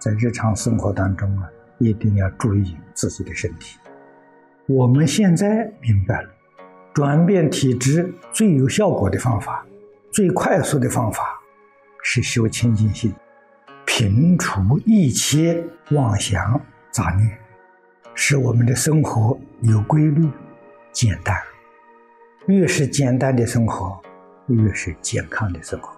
[0.00, 1.48] 在日常生活当中啊，
[1.78, 3.78] 一定要注意自己的身体。
[4.66, 6.30] 我们现在明白了，
[6.94, 9.64] 转变体质最有效果的方法，
[10.10, 11.38] 最快速的方法，
[12.02, 13.12] 是修清净心，
[13.84, 16.58] 平除一切妄想
[16.90, 17.38] 杂念，
[18.14, 20.26] 使我们的生活有规律、
[20.92, 21.36] 简单。
[22.46, 24.00] 越是简单的生活，
[24.46, 25.94] 越是健康的生活。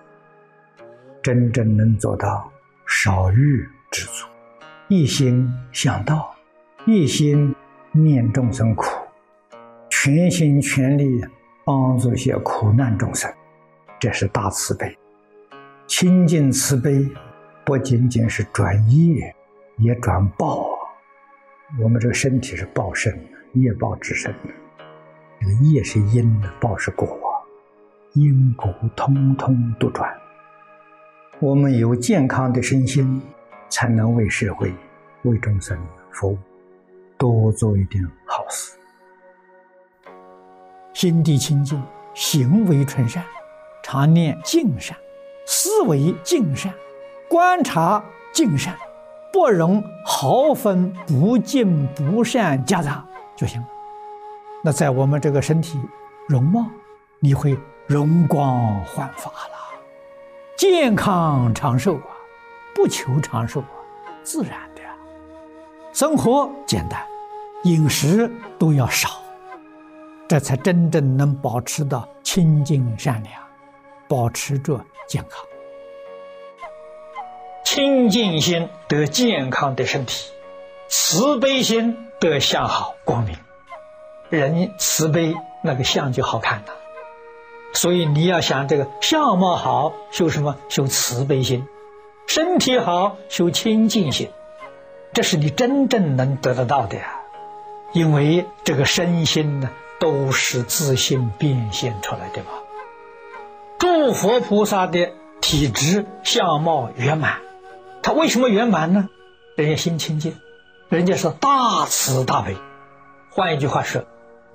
[1.23, 2.51] 真正能做到
[2.85, 4.27] 少欲知足，
[4.89, 6.35] 一心向道，
[6.87, 7.55] 一心
[7.93, 8.87] 念众生苦，
[9.91, 11.23] 全心全力
[11.63, 13.31] 帮助些苦难众生，
[14.01, 14.97] 这是大慈悲。
[15.87, 17.07] 清净慈悲
[17.67, 19.37] 不仅仅是转业，
[19.77, 20.67] 也转报。
[21.83, 23.15] 我们这个身体是报身，
[23.53, 24.35] 业报之身。
[25.39, 27.15] 这个业是因，报是果，
[28.15, 30.11] 因果通通都转。
[31.41, 33.21] 我们有健康的身心，
[33.73, 34.71] 才能为社会、
[35.23, 35.75] 为众生
[36.11, 36.39] 服务，
[37.17, 38.77] 多做一点好事。
[40.93, 43.25] 心地清净，行为纯善，
[43.83, 44.95] 常念净善，
[45.47, 46.71] 思维净善，
[47.31, 48.77] 观察净善，
[49.33, 53.03] 不容毫分不净不善夹杂
[53.35, 53.67] 就行了。
[54.63, 55.81] 那在我们这个身体
[56.29, 56.67] 容貌，
[57.21, 59.81] 你会容光焕发了，
[60.59, 62.13] 健康长寿啊，
[62.75, 63.77] 不求长寿啊，
[64.23, 64.83] 自然的。
[65.93, 67.07] 生活简单，
[67.65, 69.11] 饮食都要少，
[70.27, 73.35] 这才真正能保持到清净善良，
[74.09, 75.45] 保持着健康。
[77.65, 80.31] 清净心得健康的身体，
[80.89, 83.37] 慈悲心得向好光明。
[84.31, 86.67] 人慈悲，那个相就好看了。
[87.75, 90.57] 所以你要想这个相貌好，修什么？
[90.69, 91.67] 修慈悲心。
[92.27, 94.31] 身体好，修清净心。
[95.13, 97.21] 这是你真正能得得到的呀。
[97.93, 102.51] 因为这个身心呢，都是自信变现出来的嘛。
[103.79, 107.41] 诸佛菩萨的体质相貌圆满，
[108.03, 109.09] 他为什么圆满呢？
[109.57, 110.37] 人家心清净，
[110.89, 112.57] 人家是大慈大悲。
[113.31, 114.05] 换一句话说。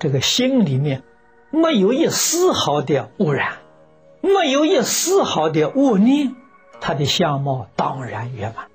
[0.00, 1.02] 这个心里面
[1.50, 3.54] 没有一丝毫的污染，
[4.20, 6.36] 没有一丝毫的恶念，
[6.80, 8.66] 他的相貌当然圆满。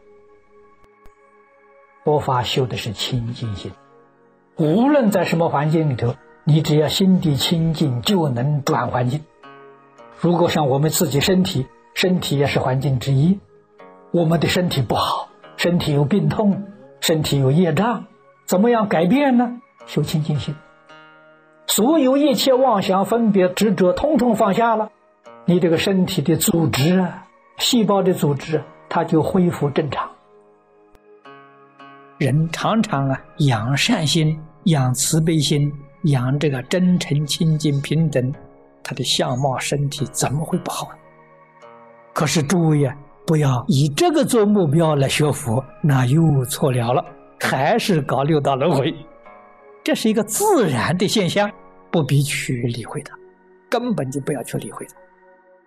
[2.03, 3.71] 佛法修的是清净心，
[4.57, 9.23] 无论在什么环境里头，你只要心地清净，就能转环境。
[10.19, 13.39] 如果像我们自己身体，身体也是环境之一，
[14.11, 16.65] 我们的身体不好，身体有病痛，
[16.99, 18.05] 身体有业障，
[18.45, 19.61] 怎么样改变呢？
[19.85, 20.55] 修清净心。
[21.67, 24.91] 所有一切妄想、分别、执着，通通放下了，
[25.45, 27.22] 你这个身体的组织啊，
[27.57, 30.09] 细胞的组织，它就恢复正常。
[32.17, 35.71] 人常常啊，养善心、养慈悲心、
[36.03, 38.33] 养这个真诚、清净、平等，
[38.83, 40.89] 他的相貌、身体怎么会不好？
[42.13, 47.03] 可是诸位啊，不要以这个做目标来学佛，那又错了了，
[47.39, 48.93] 还是搞六道轮回。
[49.83, 51.51] 这是一个自然的现象，
[51.91, 53.13] 不必去理会它，
[53.69, 54.95] 根本就不要去理会它，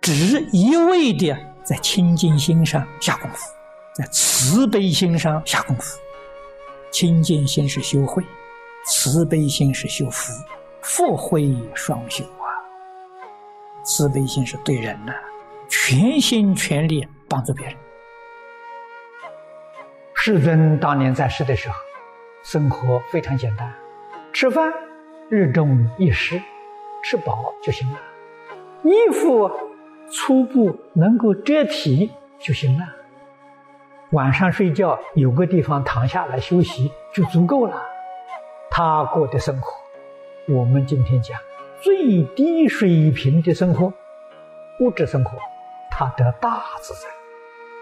[0.06, 3.50] 只一味的在清净心上下功夫，
[3.92, 5.98] 在慈悲心上下功夫。
[6.92, 8.22] 清净心是修慧，
[8.84, 10.32] 慈悲心是修福，
[10.80, 12.46] 福慧双修啊。
[13.82, 15.12] 慈悲心是对人呢，
[15.68, 17.74] 全心全力帮助别人。
[20.14, 21.74] 世尊当年在世的时候，
[22.44, 23.74] 生活非常简单。
[24.32, 24.72] 吃饭，
[25.28, 26.40] 日中一食，
[27.02, 27.98] 吃饱就行了。
[28.84, 29.50] 衣服
[30.10, 32.84] 粗布能够遮体就行了。
[34.10, 37.82] 晚上睡觉有个地方躺下来休息就足够了。
[38.70, 39.72] 他过的生活，
[40.54, 41.38] 我们今天讲
[41.80, 43.92] 最低水平的生活，
[44.80, 45.36] 物质生活，
[45.90, 47.08] 他得大自在，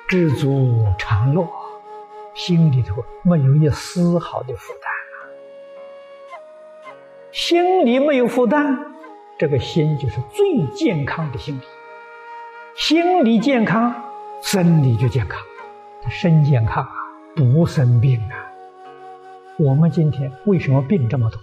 [0.08, 1.46] 知足常乐，
[2.34, 4.90] 心里头没有一丝毫的负担。
[7.32, 8.78] 心里没有负担，
[9.38, 11.60] 这个心就是最健康的心理。
[12.76, 13.94] 心理健康，
[14.42, 15.40] 身体就健康。
[16.10, 16.92] 身健康啊，
[17.36, 18.34] 不生病啊。
[19.56, 21.40] 我们今天为什么病这么多？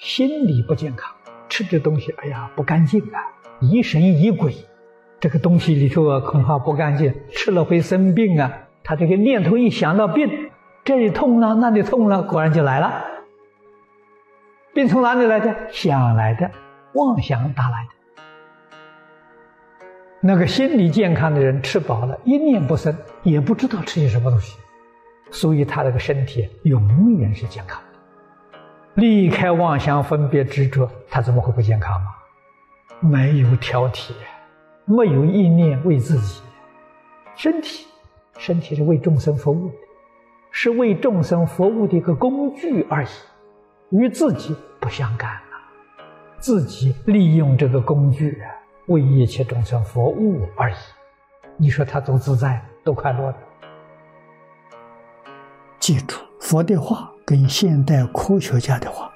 [0.00, 1.14] 心理不健康，
[1.50, 3.20] 吃的东西，哎呀，不干净啊，
[3.60, 4.54] 疑神疑鬼。
[5.20, 8.50] 这个东西里头啊，恐怕不干净，吃了会生病啊。
[8.82, 10.50] 他这个念头一想到病，
[10.82, 13.04] 这里痛了，那里痛了，果然就来了。
[14.72, 15.54] 病从哪里来的？
[15.70, 16.50] 想来的，
[16.94, 17.93] 妄想打来的。
[20.26, 24.56] 那个心理健康的人，吃饱了，一念不生，也不知道吃些什么东西，
[25.30, 28.58] 所以他这个身体永远是健康的。
[28.94, 32.06] 离开妄想分别执着，他怎么会不健康吗？
[33.00, 34.12] 没有挑剔，
[34.86, 36.40] 没有意念为自己，
[37.36, 37.86] 身体，
[38.38, 39.74] 身体是为众生服务的，
[40.50, 43.08] 是为众生服务的一个工具而已，
[43.90, 45.68] 与自己不相干啊！
[46.38, 48.40] 自己利用这个工具
[48.86, 50.74] 为一切众生服务而已，
[51.56, 53.34] 你说他多自在，多快乐？
[55.78, 59.12] 记住佛的话跟现代科学家的话，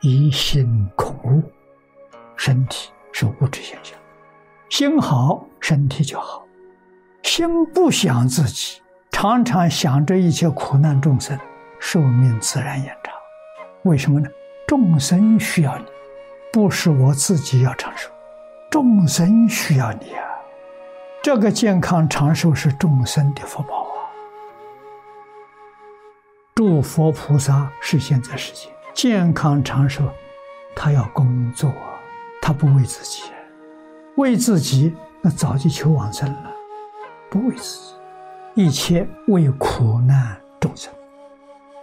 [0.00, 1.42] 疑心恐物，
[2.36, 2.90] 身体。
[3.18, 3.98] 是物质现象，
[4.68, 6.46] 心好，身体就好；
[7.22, 11.38] 心不想自己，常常想着一切苦难众生，
[11.78, 13.14] 寿命自然延长。
[13.84, 14.28] 为什么呢？
[14.66, 15.86] 众生需要你，
[16.52, 18.10] 不是我自己要长寿，
[18.76, 20.22] 众生需要你啊！
[21.22, 24.12] 这个健康长寿是众生的福报啊！
[26.54, 30.02] 诸佛菩萨是现在世界健康长寿，
[30.74, 31.72] 他要工作。
[32.42, 33.22] 他不为自己，
[34.16, 36.52] 为自己那早就求往生了。
[37.30, 37.94] 不为自己，
[38.62, 40.92] 一切为苦难众生，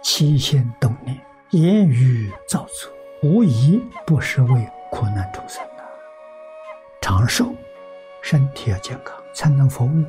[0.00, 1.20] 起心动念、
[1.50, 5.60] 言语造作，无疑不是为苦难众生。
[7.04, 7.54] 长寿，
[8.22, 10.04] 身体要健康才能服务。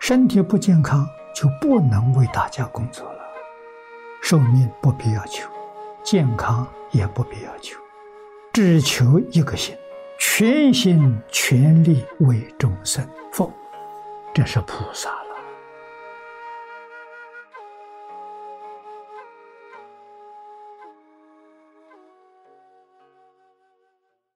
[0.00, 3.20] 身体不健康，就不能为大家工作了。
[4.20, 5.48] 寿命不必要求，
[6.02, 7.78] 健康也不必要求。
[8.52, 9.76] 只求一个心，
[10.18, 13.52] 全心全力为众生服务，
[14.34, 15.10] 这是菩萨。